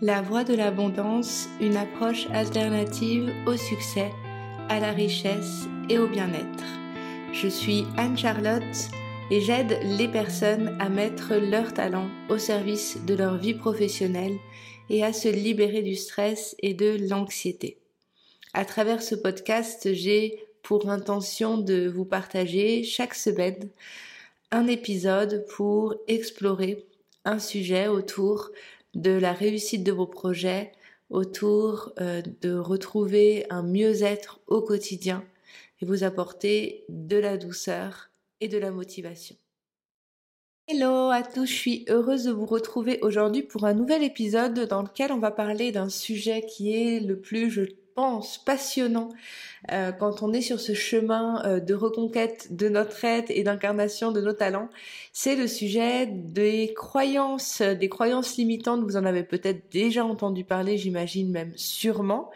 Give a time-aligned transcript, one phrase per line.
[0.00, 4.12] La voie de l'abondance, une approche alternative au succès,
[4.68, 6.64] à la richesse et au bien-être.
[7.32, 8.62] Je suis Anne-Charlotte
[9.32, 14.36] et j'aide les personnes à mettre leur talent au service de leur vie professionnelle
[14.88, 17.78] et à se libérer du stress et de l'anxiété.
[18.54, 23.68] À travers ce podcast, j'ai pour intention de vous partager chaque semaine
[24.52, 26.86] un épisode pour explorer
[27.24, 28.52] un sujet autour
[28.94, 30.72] de la réussite de vos projets,
[31.10, 35.24] autour euh, de retrouver un mieux-être au quotidien
[35.80, 39.36] et vous apporter de la douceur et de la motivation.
[40.66, 44.82] Hello à tous, je suis heureuse de vous retrouver aujourd'hui pour un nouvel épisode dans
[44.82, 47.62] lequel on va parler d'un sujet qui est le plus, je
[48.44, 49.10] passionnant
[49.72, 54.12] euh, quand on est sur ce chemin euh, de reconquête de notre être et d'incarnation
[54.12, 54.68] de nos talents,
[55.12, 58.82] c'est le sujet des croyances, des croyances limitantes.
[58.82, 62.30] Vous en avez peut-être déjà entendu parler, j'imagine même sûrement.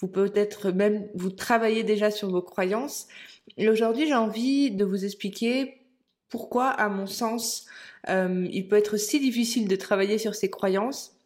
[0.00, 3.08] Vous peut-être même vous travaillez déjà sur vos croyances.
[3.56, 5.80] Et aujourd'hui, j'ai envie de vous expliquer
[6.28, 7.66] pourquoi, à mon sens,
[8.08, 11.17] euh, il peut être si difficile de travailler sur ces croyances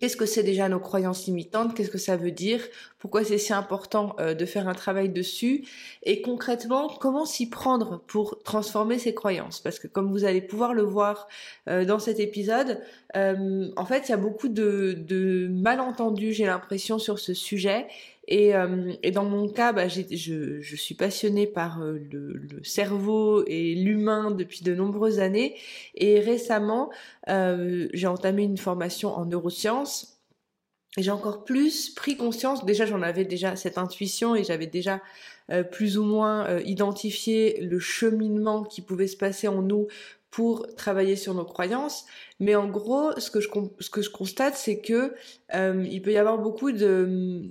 [0.00, 1.74] Qu'est-ce que c'est déjà nos croyances limitantes?
[1.74, 2.62] Qu'est-ce que ça veut dire?
[2.98, 5.66] Pourquoi c'est si important euh, de faire un travail dessus?
[6.02, 9.60] Et concrètement, comment s'y prendre pour transformer ces croyances?
[9.60, 11.28] Parce que comme vous allez pouvoir le voir
[11.68, 12.80] euh, dans cet épisode,
[13.16, 17.86] euh, en fait, il y a beaucoup de, de malentendus, j'ai l'impression, sur ce sujet.
[18.28, 20.02] Et, euh, et, dans mon cas, bah, je,
[20.60, 25.56] je, suis passionnée par euh, le, cerveau et l'humain depuis de nombreuses années.
[25.96, 26.90] Et récemment,
[27.28, 30.20] euh, j'ai entamé une formation en neurosciences.
[30.98, 35.00] J'ai encore plus pris conscience, déjà j'en avais déjà cette intuition et j'avais déjà
[35.70, 39.88] plus ou moins identifié le cheminement qui pouvait se passer en nous
[40.32, 42.06] pour travailler sur nos croyances.
[42.40, 45.14] Mais en gros, ce que je, constate, c'est que
[45.54, 47.50] euh, il peut y avoir beaucoup de,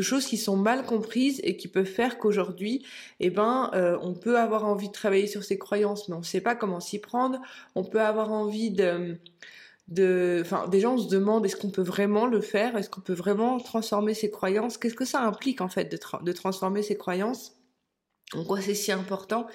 [0.00, 2.84] choses qui sont mal comprises et qui peuvent faire qu'aujourd'hui,
[3.20, 6.24] eh ben, euh, on peut avoir envie de travailler sur ses croyances, mais on ne
[6.24, 7.40] sait pas comment s'y prendre.
[7.76, 9.16] On peut avoir envie de
[9.88, 13.12] de, enfin, des gens se demandent est-ce qu'on peut vraiment le faire, est-ce qu'on peut
[13.12, 17.56] vraiment transformer ses croyances, qu'est-ce que ça implique en fait de, de transformer ses croyances?
[18.32, 19.46] Pourquoi c'est si important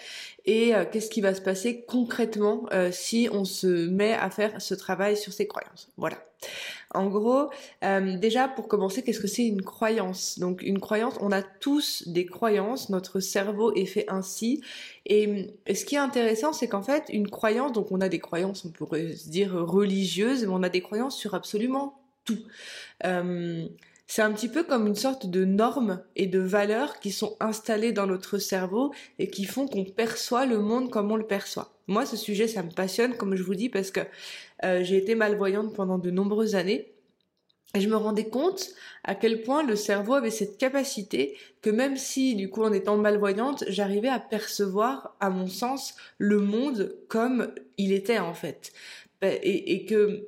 [0.46, 4.62] et euh, qu'est-ce qui va se passer concrètement euh, si on se met à faire
[4.62, 5.90] ce travail sur ses croyances?
[5.98, 6.18] Voilà.
[6.94, 7.50] En gros,
[7.84, 10.40] euh, déjà pour commencer, qu'est-ce que c'est une croyance?
[10.40, 14.64] Donc une croyance, on a tous des croyances, notre cerveau est fait ainsi.
[15.06, 18.20] Et, et ce qui est intéressant, c'est qu'en fait, une croyance, donc on a des
[18.20, 22.40] croyances, on pourrait se dire religieuses, mais on a des croyances sur absolument tout.
[24.14, 27.94] C'est un petit peu comme une sorte de normes et de valeurs qui sont installées
[27.94, 31.72] dans notre cerveau et qui font qu'on perçoit le monde comme on le perçoit.
[31.88, 34.02] Moi, ce sujet, ça me passionne, comme je vous dis, parce que
[34.66, 36.92] euh, j'ai été malvoyante pendant de nombreuses années.
[37.74, 38.72] Et je me rendais compte
[39.06, 42.98] à quel point le cerveau avait cette capacité que même si, du coup, en étant
[42.98, 47.48] malvoyante, j'arrivais à percevoir, à mon sens, le monde comme
[47.78, 48.74] il était en fait.
[49.22, 50.28] Et, et que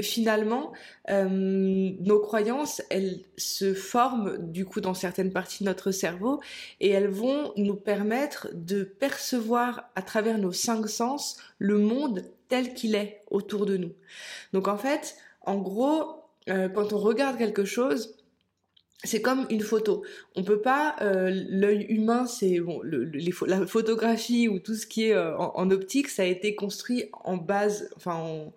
[0.00, 0.72] finalement,
[1.10, 6.40] euh, nos croyances, elles se forment du coup dans certaines parties de notre cerveau
[6.80, 12.74] et elles vont nous permettre de percevoir à travers nos cinq sens le monde tel
[12.74, 13.92] qu'il est autour de nous.
[14.52, 18.14] Donc en fait, en gros, euh, quand on regarde quelque chose,
[19.04, 20.02] c'est comme une photo.
[20.34, 22.80] On peut pas euh, l'œil humain, c'est bon,
[23.46, 27.36] la photographie ou tout ce qui est en, en, optique, ça a été construit en
[27.36, 28.52] base, enfin en,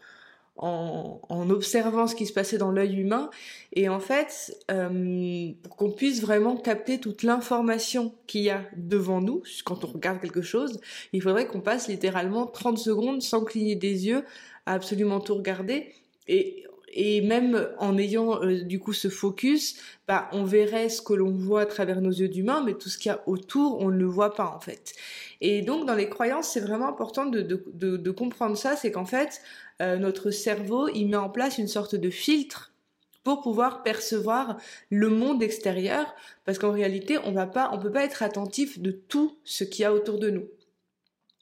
[0.62, 3.30] en, observant ce qui se passait dans l'œil humain.
[3.74, 9.22] Et en fait, euh, pour qu'on puisse vraiment capter toute l'information qu'il y a devant
[9.22, 10.80] nous, quand on regarde quelque chose,
[11.14, 14.24] il faudrait qu'on passe littéralement 30 secondes sans cligner des yeux
[14.66, 15.94] à absolument tout regarder.
[16.28, 21.14] Et, et même en ayant euh, du coup ce focus, bah, on verrait ce que
[21.14, 23.90] l'on voit à travers nos yeux d'humain, mais tout ce qu'il y a autour, on
[23.90, 24.94] ne le voit pas en fait.
[25.40, 29.06] Et donc dans les croyances, c'est vraiment important de, de, de, comprendre ça, c'est qu'en
[29.06, 29.42] fait,
[29.82, 32.72] euh, notre cerveau, il met en place une sorte de filtre
[33.24, 34.58] pour pouvoir percevoir
[34.90, 36.14] le monde extérieur,
[36.46, 39.84] parce qu'en réalité, on va pas, on peut pas être attentif de tout ce qu'il
[39.84, 40.48] y a autour de nous.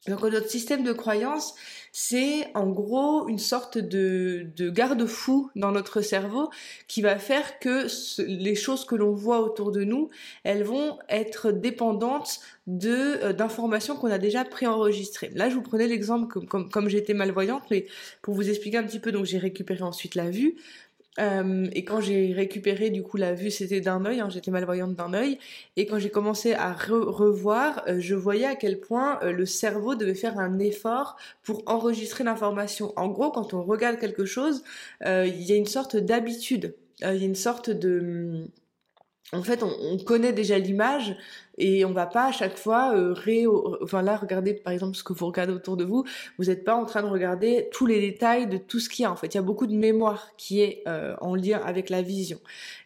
[0.08, 1.56] Donc notre système de croyance,
[1.92, 6.50] c'est en gros une sorte de, de garde-fou dans notre cerveau
[6.88, 7.88] qui va faire que
[8.24, 10.10] les choses que l'on voit autour de nous,
[10.44, 15.32] elles vont être dépendantes de euh, d'informations qu'on a déjà préenregistrées.
[15.34, 17.88] Là, je vous prenais l'exemple comme, comme, comme j'étais malvoyante, mais
[18.22, 20.56] pour vous expliquer un petit peu, donc j'ai récupéré ensuite la vue.
[21.20, 24.96] Euh, et quand j'ai récupéré du coup la vue, c'était d'un œil, hein, j'étais malvoyante
[24.96, 25.38] d'un œil.
[25.76, 29.96] Et quand j'ai commencé à revoir, euh, je voyais à quel point euh, le cerveau
[29.96, 32.94] devait faire un effort pour enregistrer l'information.
[32.96, 34.64] En gros, quand on regarde quelque chose,
[35.06, 38.48] il y a une sorte d'habitude, il y a une sorte de
[39.32, 41.16] en fait, on, connaît déjà l'image
[41.60, 43.46] et on va pas à chaque fois euh, ré...
[43.84, 46.04] Enfin là, regardez par exemple ce que vous regardez autour de vous.
[46.40, 49.06] Vous n'êtes pas en train de regarder tous les détails de tout ce qu'il y
[49.06, 49.12] a.
[49.12, 52.02] En fait, il y a beaucoup de mémoire qui est euh, en lien avec la
[52.02, 52.40] vision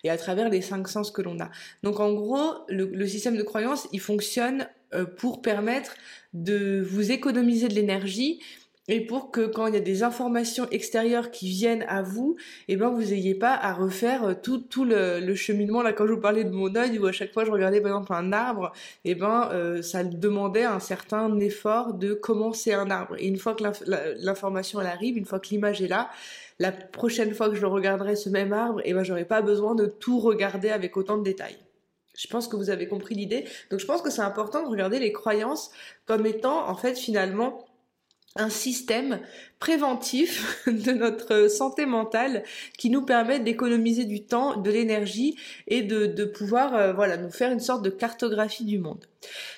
[0.04, 1.50] et à travers les cinq sens que l'on a.
[1.82, 5.96] Donc en gros, le, système de croyance, il fonctionne euh, pour permettre
[6.34, 8.42] de vous économiser de l'énergie
[8.90, 12.36] et pour que quand il y a des informations extérieures qui viennent à vous,
[12.68, 16.06] eh ben vous ayez pas à refaire euh, tout, tout le, le, cheminement là quand
[16.06, 18.34] je vous parlais de mon œil où à chaque fois je regardais par exemple un
[18.34, 18.74] arbre,
[19.06, 23.16] eh ben euh, ça demandait un certain effort de commencer un arbre.
[23.20, 23.64] Et une fois que
[24.20, 26.10] l'information elle arrive, une fois que l'image est là,
[26.60, 29.86] la prochaine fois que je regarderai ce même arbre, eh ben j'aurai pas besoin de
[29.86, 31.58] tout regarder avec autant de détails.
[32.16, 33.46] Je pense que vous avez compris l'idée.
[33.72, 35.72] Donc je pense que c'est important de regarder les croyances
[36.06, 37.66] comme étant en fait finalement
[38.36, 39.20] un système
[39.60, 42.44] préventif de notre santé mentale
[42.78, 45.38] qui nous permet d'économiser du temps, de l'énergie
[45.68, 49.06] et de, pouvoir euh, voilà nous faire une sorte de cartographie du monde.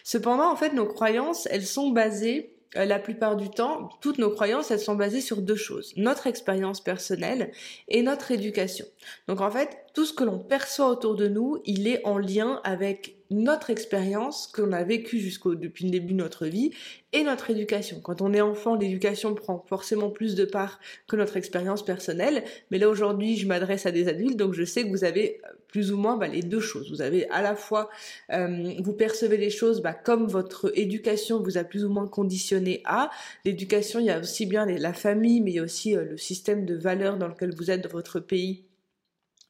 [0.04, 4.30] Cependant, en fait, nos croyances, elles sont basées euh, la plupart du temps, toutes nos
[4.30, 5.94] croyances, elles sont basées sur deux choses.
[5.96, 7.52] Notre expérience personnelle
[7.88, 8.86] et notre éducation.
[9.28, 12.60] Donc en fait, tout ce que l'on perçoit autour de nous, il est en lien
[12.64, 16.72] avec notre expérience que l'on a vécue jusqu'au depuis le début de notre vie
[17.14, 18.00] et notre éducation.
[18.02, 22.44] Quand on est enfant, l'éducation prend forcément plus de part que notre expérience personnelle.
[22.72, 25.50] Mais là aujourd'hui, je m'adresse à des adultes, donc je sais que vous avez euh,
[25.68, 26.92] plus ou moins bah, les deux choses.
[26.92, 27.90] Vous avez à la fois,
[28.32, 32.82] euh, vous percevez les choses bah, comme votre éducation vous a plus ou moins conditionné
[32.86, 33.10] à.
[33.46, 36.18] L'éducation, il y a aussi bien la famille, mais il y a aussi euh, le
[36.18, 38.66] système de valeurs dans lequel vous êtes dans votre pays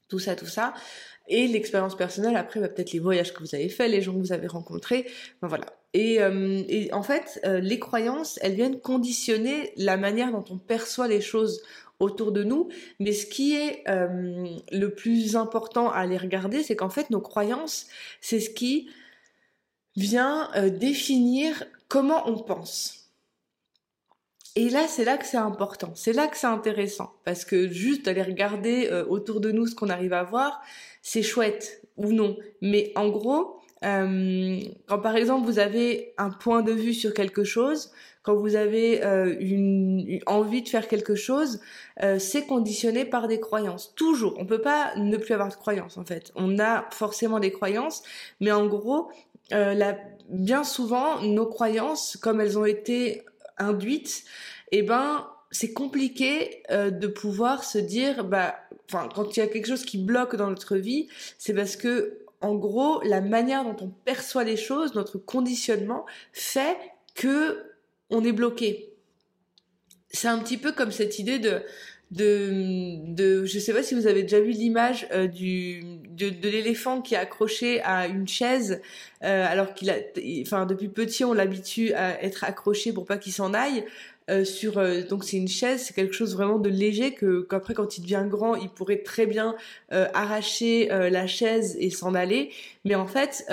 [0.08, 0.72] tout ça, tout ça.
[1.28, 4.18] Et l'expérience personnelle, après, bah, peut-être les voyages que vous avez faits, les gens que
[4.18, 5.06] vous avez rencontrés,
[5.42, 5.66] ben voilà.
[5.94, 10.58] Et, euh, et en fait, euh, les croyances, elles viennent conditionner la manière dont on
[10.58, 11.62] perçoit les choses
[12.00, 12.68] autour de nous.
[13.00, 17.20] Mais ce qui est euh, le plus important à les regarder, c'est qu'en fait, nos
[17.20, 17.86] croyances,
[18.20, 18.90] c'est ce qui
[19.96, 23.05] vient définir comment on pense.
[24.58, 28.08] Et là, c'est là que c'est important, c'est là que c'est intéressant, parce que juste
[28.08, 30.62] aller regarder euh, autour de nous ce qu'on arrive à voir,
[31.02, 32.38] c'est chouette ou non.
[32.62, 37.44] Mais en gros, euh, quand par exemple vous avez un point de vue sur quelque
[37.44, 37.92] chose,
[38.22, 41.60] quand vous avez euh, une, envie de faire quelque chose,
[42.18, 43.94] c'est conditionné par des croyances.
[43.94, 46.32] Toujours, on peut pas ne plus avoir de croyances en fait.
[46.34, 48.02] On a forcément des croyances,
[48.40, 49.10] mais en gros,
[49.50, 49.96] la,
[50.30, 53.22] bien souvent, nos croyances, comme elles ont été
[53.58, 54.24] induite,
[54.72, 58.56] eh ben c'est compliqué euh, de pouvoir se dire bah
[58.88, 61.08] quand il y a quelque chose qui bloque dans notre vie,
[61.38, 66.76] c'est parce que en gros, la manière dont on perçoit les choses, notre conditionnement fait
[67.14, 67.72] que
[68.10, 68.92] on est bloqué.
[70.10, 71.62] C'est un petit peu comme cette idée de
[72.12, 77.02] de, de je sais pas si vous avez déjà vu l'image euh, du de, l'éléphant
[77.02, 78.80] qui est accroché à une chaise
[79.24, 79.96] euh, alors qu'il a
[80.40, 83.84] enfin depuis petit on l'habitue à être accroché pour pas qu'il s'en aille
[84.28, 87.74] euh, sur euh, donc c'est une chaise, c'est quelque chose vraiment de léger que qu'après
[87.74, 89.54] quand il devient grand, il pourrait très bien
[89.92, 92.50] euh, arracher la chaise et s'en aller.
[92.84, 93.46] Mais en fait,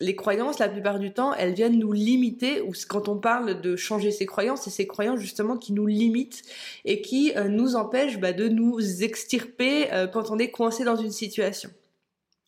[0.00, 2.60] les croyances, la plupart du temps, elles viennent nous limiter.
[2.60, 6.42] Ou quand on parle de changer ses croyances, c'est ces croyances justement qui nous limitent
[6.84, 11.70] et qui nous empêchent bah, de nous extirper quand on est coincé dans une situation.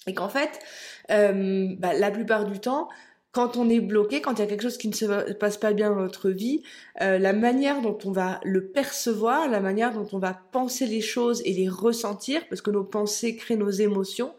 [0.06, 0.60] Et qu'en fait,
[1.08, 2.88] bah, la plupart du temps,
[3.32, 5.72] quand on est bloqué, quand il y a quelque chose qui ne se passe pas
[5.72, 6.62] bien dans notre vie,
[7.00, 11.00] euh, la manière dont on va le percevoir, la manière dont on va penser les
[11.00, 14.34] choses et les ressentir, parce que nos pensées créent nos émotions,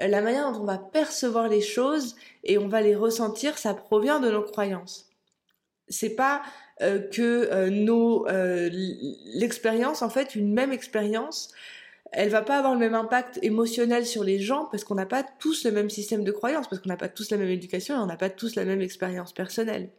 [0.00, 2.14] euh, la manière dont on va percevoir les choses
[2.44, 5.10] et on va les ressentir, ça provient de nos croyances.
[5.88, 6.42] C'est pas
[6.80, 8.26] euh, que nos
[9.34, 11.52] l'expérience, en fait, une même expérience
[12.12, 15.22] elle va pas avoir le même impact émotionnel sur les gens parce qu'on n'a pas
[15.22, 17.98] tous le même système de croyance, parce qu'on n'a pas tous la même éducation et
[17.98, 19.90] on n'a pas tous la même expérience personnelle.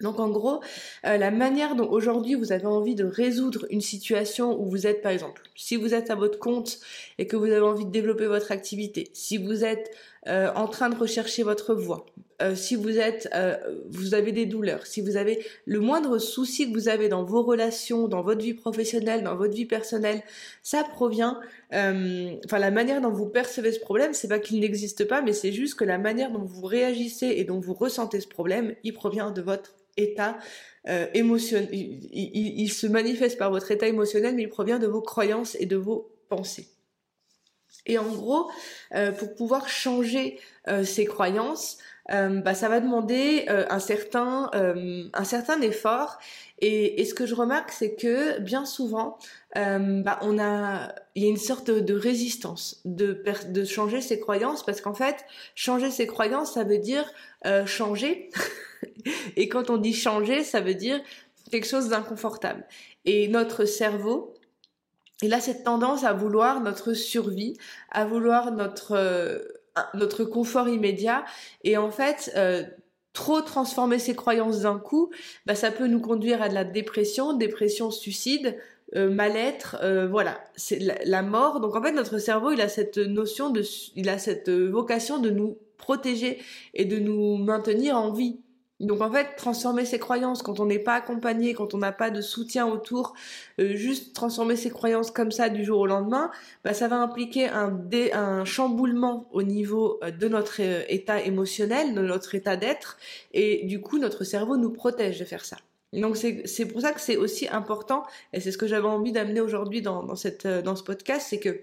[0.00, 0.60] Donc en gros,
[1.06, 5.00] euh, la manière dont aujourd'hui vous avez envie de résoudre une situation où vous êtes
[5.00, 6.80] par exemple, si vous êtes à votre compte
[7.18, 9.90] et que vous avez envie de développer votre activité, si vous êtes
[10.28, 12.06] euh, en train de rechercher votre voie,
[12.40, 13.28] euh, si vous êtes,
[13.88, 17.42] vous avez des douleurs, si vous avez le moindre souci que vous avez dans vos
[17.42, 20.22] relations, dans votre vie professionnelle, dans votre vie personnelle,
[20.62, 25.22] ça provient, enfin la manière dont vous percevez ce problème, c'est pas qu'il n'existe pas,
[25.22, 28.74] mais c'est juste que la manière dont vous réagissez et dont vous ressentez ce problème,
[28.82, 30.38] il provient de votre état
[30.88, 31.68] euh, émotionnel.
[31.72, 35.76] Il, se manifeste par votre état émotionnel, mais il provient de vos croyances et de
[35.76, 36.66] vos pensées.
[37.86, 38.50] Et en gros,
[39.18, 40.38] pour pouvoir changer
[40.84, 46.18] ses croyances, bah, ça va demander un certain un certain effort
[46.64, 49.18] et, ce que je remarque, c'est que bien souvent,
[49.56, 54.20] euh, bah, on a, il y a une sorte de, résistance de, de changer ses
[54.20, 55.16] croyances, parce qu'en fait,
[55.56, 57.10] changer ses croyances, ça veut dire
[57.46, 58.30] euh, changer.
[59.36, 61.00] et quand on dit changer, ça veut dire
[61.50, 62.64] quelque chose d'inconfortable.
[63.06, 64.32] Et notre cerveau,
[65.22, 67.56] il a cette tendance à vouloir notre survie,
[67.90, 69.38] à vouloir notre euh,
[69.94, 71.24] notre confort immédiat.
[71.64, 72.62] Et en fait, euh,
[73.12, 75.10] trop transformer ses croyances d'un coup,
[75.46, 78.58] bah, ça peut nous conduire à de la dépression, dépression, suicide,
[78.94, 81.60] euh, mal-être, euh, voilà, c'est la, mort.
[81.60, 83.62] Donc en fait, notre cerveau, il a cette notion de,
[83.96, 86.38] il a cette vocation de nous protéger
[86.74, 88.38] et de nous maintenir en vie.
[88.82, 92.10] Donc en fait, transformer ses croyances quand on n'est pas accompagné, quand on n'a pas
[92.10, 93.14] de soutien autour,
[93.60, 96.32] euh, juste transformer ses croyances comme ça du jour au lendemain,
[96.64, 97.80] bah, ça va impliquer un,
[98.12, 102.98] un chamboulement au niveau euh, de notre euh, état émotionnel, de notre état d'être,
[103.32, 105.58] et du coup notre cerveau nous protège de faire ça.
[105.92, 109.40] Donc c'est pour ça que c'est aussi important, et c'est ce que j'avais envie d'amener
[109.40, 111.60] aujourd'hui dans, dans, cette, dans ce podcast, c'est que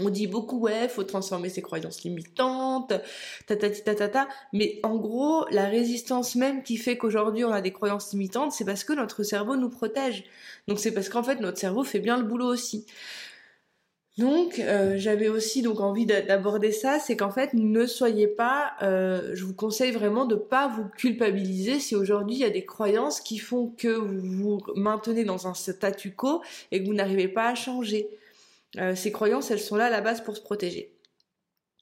[0.00, 2.92] on dit beaucoup, ouais, faut transformer ses croyances limitantes,
[3.46, 7.52] ta ta ta ta ta, mais en gros, la résistance même qui fait qu'aujourd'hui on
[7.52, 10.24] a des croyances limitantes, c'est parce que notre cerveau nous protège.
[10.68, 12.86] Donc c'est parce qu'en fait notre cerveau fait bien le boulot aussi.
[14.18, 19.44] Donc euh, j'avais aussi envie d'aborder ça, c'est qu'en fait ne soyez pas, euh, je
[19.44, 23.38] vous conseille vraiment de pas vous culpabiliser si aujourd'hui il y a des croyances qui
[23.38, 27.54] font que vous vous maintenez dans un statu quo et que vous n'arrivez pas à
[27.54, 28.10] changer.
[28.78, 30.94] Euh, ces croyances, elles sont là à la base pour se protéger.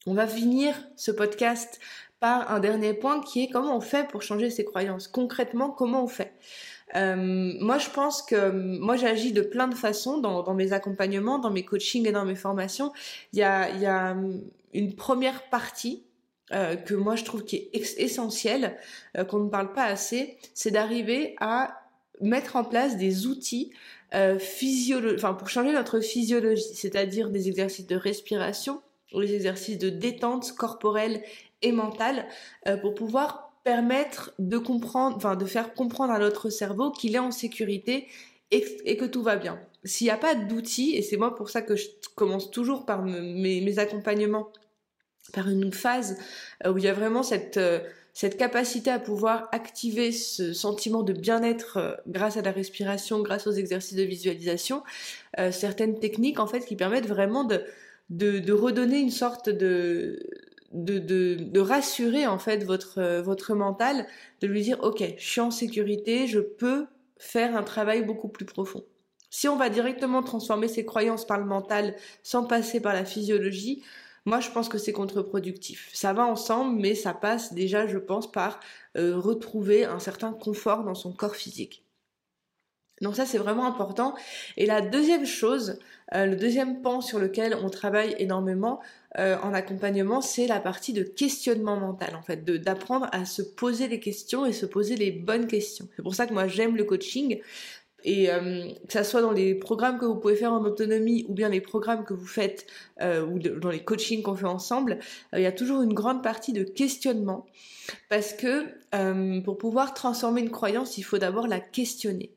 [0.06, 1.80] On va finir ce podcast
[2.20, 5.06] par un dernier point qui est comment on fait pour changer ses croyances.
[5.06, 6.32] Concrètement, comment on fait?
[6.96, 7.16] Euh,
[7.60, 11.64] moi, je pense que moi, j'agis de plein de façons dans, mes accompagnements, dans mes
[11.64, 12.92] coachings et dans mes formations.
[13.32, 14.16] Il y a,
[14.72, 16.04] une première partie
[16.52, 18.78] euh, que moi, je trouve qui est essentielle,
[19.28, 21.82] qu'on ne parle pas assez, c'est d'arriver à
[22.20, 23.72] mettre en place des outils
[24.14, 24.38] euh,
[25.14, 28.80] enfin pour changer notre physiologie, c'est-à-dire des exercices de respiration,
[29.14, 31.22] ou des exercices de détente corporelle
[31.62, 32.26] et mentale,
[32.66, 37.20] euh, pour pouvoir permettre de comprendre, enfin de faire comprendre à notre cerveau qu'il est
[37.20, 38.06] en sécurité
[38.50, 39.60] et, que tout va bien.
[39.84, 43.02] S'il n'y a pas d'outils, et c'est moi pour ça que je commence toujours par
[43.02, 44.50] mes, mes, accompagnements,
[45.32, 46.18] par une phase
[46.64, 47.80] euh, où il y a vraiment cette euh,
[48.18, 53.46] cette capacité à pouvoir activer ce sentiment de bien-être euh, grâce à la respiration, grâce
[53.46, 54.82] aux exercices de visualisation,
[55.38, 57.62] euh, certaines techniques en fait qui permettent vraiment de,
[58.50, 60.18] redonner une sorte de,
[61.60, 64.04] rassurer en fait votre, euh, votre mental,
[64.40, 66.86] de lui dire ok, je suis en sécurité, je peux
[67.18, 68.82] faire un travail beaucoup plus profond.
[69.30, 71.94] Si on va directement transformer ses croyances par le mental
[72.24, 73.84] sans passer par la physiologie,
[74.28, 75.88] moi, je pense que c'est contre-productif.
[75.92, 78.60] Ça va ensemble, mais ça passe déjà, je pense, par
[78.96, 81.82] euh, retrouver un certain confort dans son corps physique.
[83.00, 84.14] Donc ça, c'est vraiment important.
[84.56, 85.78] Et la deuxième chose,
[86.14, 88.80] euh, le deuxième pan sur lequel on travaille énormément
[89.18, 93.88] euh, en accompagnement, c'est la partie de questionnement mental, en fait, d'apprendre à se poser
[93.88, 95.88] des questions et se poser les bonnes questions.
[95.96, 97.40] C'est pour ça que moi, j'aime le coaching.
[98.04, 101.34] Et euh, que ça soit dans les programmes que vous pouvez faire en autonomie ou
[101.34, 102.66] bien les programmes que vous faites
[103.00, 105.00] euh, ou dans les coachings qu'on fait ensemble,
[105.34, 107.46] euh, il y a toujours une grande partie de questionnement
[108.08, 108.66] parce que
[109.42, 112.30] pour pouvoir transformer une croyance, il faut d'abord la questionner.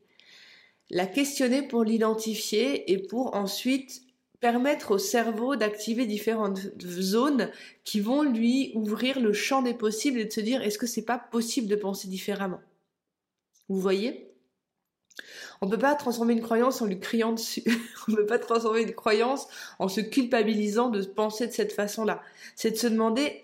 [0.89, 4.01] La questionner pour l'identifier et pour ensuite
[4.41, 7.51] permettre au cerveau d'activer différentes zones
[7.85, 11.05] qui vont lui ouvrir le champ des possibles et de se dire est-ce que c'est
[11.05, 12.59] pas possible de penser différemment?
[13.69, 14.30] Vous voyez?
[15.61, 17.63] On ne peut pas transformer une croyance en lui criant dessus.
[18.07, 19.47] on ne peut pas transformer une croyance
[19.79, 22.21] en se culpabilisant de penser de cette façon-là.
[22.55, 23.43] C'est de se demander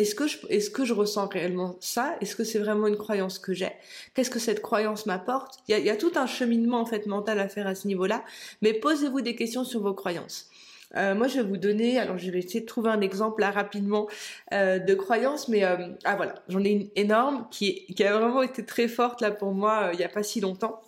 [0.00, 2.16] est-ce que, je, ressens réellement ça?
[2.22, 3.72] Est-ce que c'est vraiment une croyance que j'ai?
[4.14, 5.58] Qu'est-ce que cette croyance m'apporte?
[5.68, 8.24] Il y, a, tout un cheminement en fait mental à faire à ce niveau-là.
[8.62, 10.48] Mais posez-vous des questions sur vos croyances.
[10.96, 13.50] Euh, moi, je vais vous donner, alors je vais essayer de trouver un exemple là
[13.50, 14.08] rapidement
[14.52, 18.42] euh, de croyance, mais euh, ah voilà, j'en ai une énorme qui, qui a vraiment
[18.42, 20.80] été très forte là pour moi il n'y a pas si longtemps.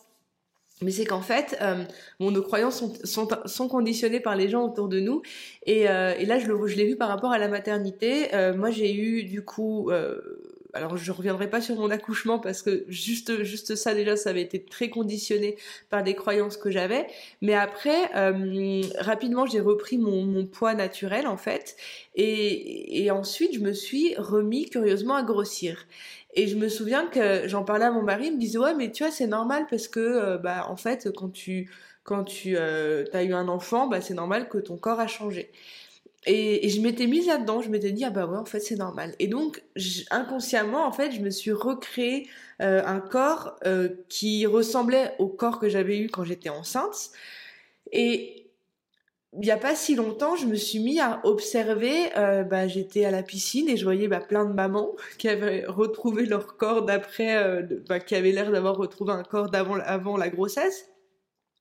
[0.80, 1.56] Mais c'est qu'en fait,
[2.18, 5.22] bon, nos croyances sont, sont, sont, conditionnées par les gens autour de nous.
[5.64, 8.30] Et, et là, je, le, je l'ai vu par rapport à la maternité.
[8.56, 9.92] moi, j'ai eu du coup
[10.74, 14.42] alors je reviendrai pas sur mon accouchement parce que juste juste ça déjà ça avait
[14.42, 15.56] été très conditionné
[15.90, 17.06] par des croyances que j'avais.
[17.40, 21.76] Mais après euh, rapidement j'ai repris mon, mon, poids naturel en fait.
[22.14, 25.86] Et, et ensuite je me suis remis curieusement à grossir.
[26.34, 28.90] Et je me souviens que j'en parlais à mon mari il me disait ouais mais
[28.90, 31.70] tu vois c'est normal parce que euh, bah en fait quand tu
[32.04, 35.50] quand tu as eu un enfant, bah, c'est normal que ton corps a changé.
[36.26, 39.14] Et, je m'étais mise là-dedans, je m'étais dit, ah bah ouais, en fait, c'est normal.
[39.18, 39.62] Et donc,
[40.10, 42.28] inconsciemment, en fait, je me suis recréé
[42.60, 43.58] un corps
[44.08, 47.10] qui ressemblait au corps que j'avais eu quand j'étais enceinte.
[47.90, 48.42] Et
[49.34, 53.06] il n'y a pas si longtemps, je me suis mis à observer, euh, bah, j'étais
[53.06, 56.84] à la piscine et je voyais bah, plein de mamans qui avaient retrouvé leur corps
[56.84, 60.86] d'après, euh, bah, qui avaient l'air d'avoir retrouvé un corps d'avant avant la grossesse.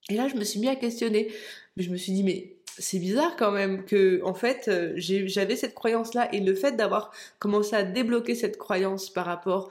[0.09, 1.31] Et là, je me suis mis à questionner.
[1.77, 5.75] Je me suis dit, mais c'est bizarre quand même que, en fait, euh, j'avais cette
[5.75, 9.69] croyance-là et le fait d'avoir commencé à débloquer cette croyance par rapport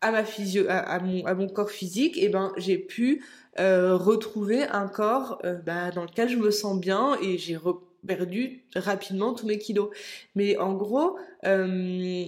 [0.00, 3.24] à mon corps physique, et eh ben j'ai pu
[3.58, 7.58] euh, retrouver un corps euh, bah, dans lequel je me sens bien et j'ai
[8.06, 9.90] perdu rapidement tous mes kilos.
[10.36, 12.26] Mais en gros, euh,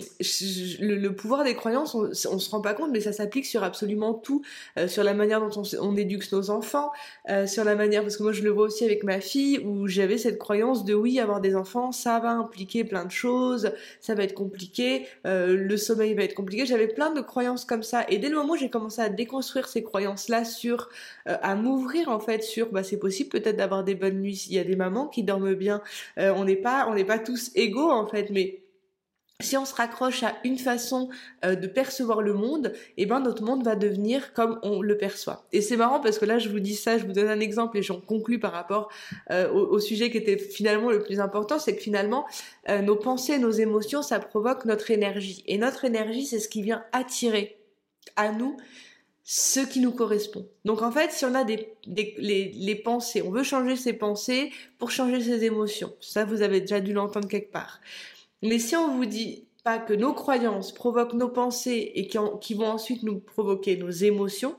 [0.81, 4.14] le, pouvoir des croyances, on, on se rend pas compte, mais ça s'applique sur absolument
[4.14, 4.43] tout,
[4.79, 6.93] euh, sur la manière dont on, éduque nos enfants,
[7.29, 9.88] euh, sur la manière, parce que moi je le vois aussi avec ma fille, où
[9.88, 14.14] j'avais cette croyance de oui, avoir des enfants, ça va impliquer plein de choses, ça
[14.14, 16.67] va être compliqué, le sommeil va être compliqué.
[16.67, 19.69] J'avais plein de croyances comme ça, et dès le moment où j'ai commencé à déconstruire
[19.69, 20.88] ces croyances-là, sur,
[21.26, 24.47] à m'ouvrir en fait sur, bah c'est possible peut-être d'avoir des bonnes nuits.
[24.49, 25.83] Il y a des mamans qui dorment bien.
[26.17, 28.60] on n'est pas, on n'est pas tous égaux en fait, mais
[29.42, 31.09] si on se raccroche à une façon
[31.44, 35.47] euh, de percevoir le monde, eh ben notre monde va devenir comme on le perçoit.
[35.52, 37.78] Et c'est marrant parce que là je vous dis ça, je vous donne un exemple
[37.78, 38.90] et j'en conclus par rapport
[39.30, 42.26] euh, au, sujet qui était finalement le plus important, c'est que finalement
[42.68, 45.42] euh, nos pensées, nos émotions, ça provoque notre énergie.
[45.47, 47.59] Et notre énergie, c'est ce qui vient attirer
[48.16, 48.56] à nous
[49.32, 50.49] ce qui nous correspond.
[50.64, 54.50] Donc en fait, si on a des, les, les pensées, on veut changer ses pensées
[54.78, 55.94] pour changer ses émotions.
[56.00, 57.80] Ça, vous avez déjà dû l'entendre quelque part.
[58.42, 62.66] Mais si on vous dit pas que nos croyances provoquent nos pensées et qui, vont
[62.66, 64.56] ensuite nous provoquer nos émotions,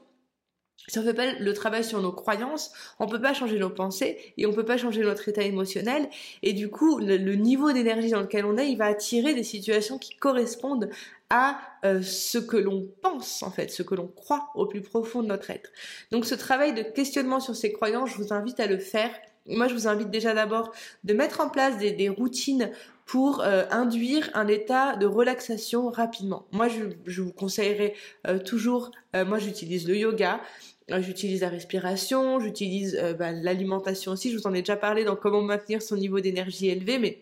[0.88, 4.34] si on fait pas le travail sur nos croyances, on peut pas changer nos pensées
[4.38, 6.10] et on peut pas changer notre état émotionnel.
[6.42, 9.98] Et du coup, le, niveau d'énergie dans lequel on est, il va attirer des situations
[9.98, 10.90] qui correspondent
[11.30, 15.22] à euh, ce que l'on pense en fait, ce que l'on croit au plus profond
[15.22, 15.72] de notre être.
[16.12, 19.12] Donc ce travail de questionnement sur ces croyances, je vous invite à le faire.
[19.48, 20.72] Moi, je vous invite déjà d'abord
[21.04, 22.72] de mettre en place des routines
[23.06, 26.46] pour euh, induire un état de relaxation rapidement.
[26.52, 26.68] Moi,
[27.06, 27.94] je, vous conseillerais
[28.28, 30.40] euh, toujours, euh, moi j'utilise le yoga,
[31.00, 35.42] j'utilise la respiration, j'utilise bah, l'alimentation aussi, je vous en ai déjà parlé dans comment
[35.42, 37.20] maintenir son niveau d'énergie élevé, mais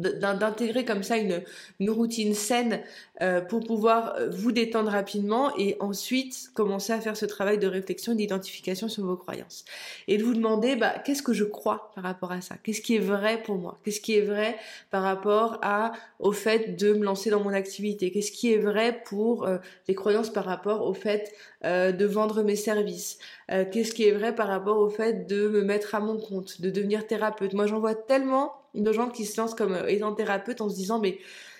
[0.00, 1.42] d'intégrer comme ça une,
[1.90, 2.80] routine saine
[3.20, 7.66] euh, pour pouvoir euh, vous détendre rapidement et ensuite commencer à faire ce travail de
[7.66, 9.64] réflexion et d'identification sur vos croyances.
[10.06, 12.56] Et de vous demander bah, qu'est-ce que je crois par rapport à ça?
[12.62, 13.78] Qu'est-ce qui est vrai pour moi?
[13.84, 14.56] Qu'est-ce qui est vrai
[14.90, 18.10] par rapport à, au fait de me lancer dans mon activité?
[18.10, 19.58] Qu'est-ce qui est vrai pour euh,
[19.88, 21.32] les croyances par rapport au fait
[21.64, 23.18] de vendre mes services?
[23.48, 26.70] Qu'est-ce qui est vrai par rapport au fait de me mettre à mon compte, de
[26.70, 27.52] devenir thérapeute?
[27.52, 30.98] Moi j'en vois tellement de gens qui se lancent comme étant thérapeute en se disant
[31.00, 31.18] mais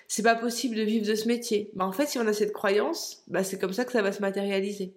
[0.08, 1.70] c'est pas possible de vivre de ce métier.
[1.74, 4.10] Bah, en fait, si on a cette croyance, bah, c'est comme ça que ça va
[4.10, 4.94] se matérialiser.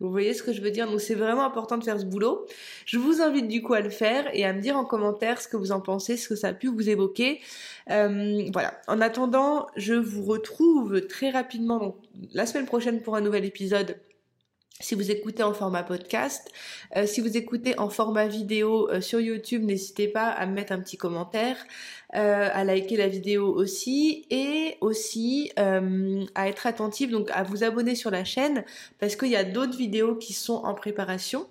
[0.00, 0.90] Vous voyez ce que je veux dire?
[0.90, 2.46] Donc c'est vraiment important de faire ce boulot.
[2.84, 5.46] Je vous invite du coup à le faire et à me dire en commentaire ce
[5.46, 7.40] que vous en pensez, ce que ça a pu vous évoquer.
[7.90, 8.80] Euh, voilà.
[8.88, 11.96] En attendant, je vous retrouve très rapidement
[12.32, 13.96] la semaine prochaine pour un nouvel épisode
[14.80, 16.50] si vous écoutez en format podcast,
[16.96, 20.72] euh, si vous écoutez en format vidéo euh, sur YouTube, n'hésitez pas à me mettre
[20.72, 21.56] un petit commentaire,
[22.16, 27.94] euh, à liker la vidéo aussi et aussi à être attentif, donc à vous abonner
[27.94, 28.64] sur la chaîne
[28.98, 31.46] parce qu'il y a d'autres vidéos qui sont en préparation.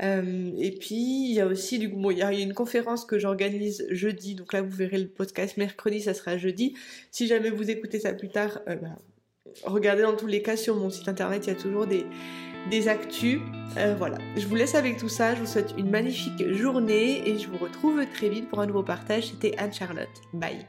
[0.00, 3.86] et puis il y a aussi du bon, il y a une conférence que j'organise
[3.90, 6.74] jeudi, donc là vous verrez le podcast mercredi, ça sera jeudi.
[7.10, 8.96] Si jamais vous écoutez ça plus tard, bah,
[9.64, 12.06] regardez dans tous les cas sur mon site internet, il y a toujours des
[12.70, 13.40] des actus.
[13.78, 17.38] Euh, voilà, je vous laisse avec tout ça, je vous souhaite une magnifique journée et
[17.38, 19.28] je vous retrouve très vite pour un nouveau partage.
[19.28, 20.08] C'était Anne-Charlotte.
[20.32, 20.66] Bye